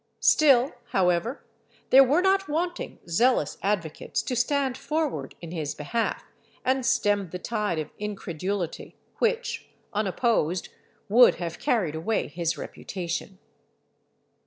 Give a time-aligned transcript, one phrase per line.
[0.19, 1.43] Still, however,
[1.91, 6.23] there were not wanting zealous advocates to stand forward in his behalf,
[6.65, 10.69] and stem the tide of incredulity, which, unopposed,
[11.07, 13.37] would have carried away his reputation.